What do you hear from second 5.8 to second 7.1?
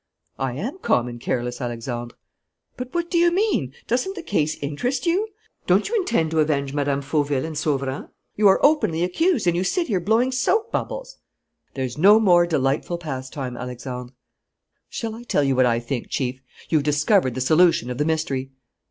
you intend to avenge Mme.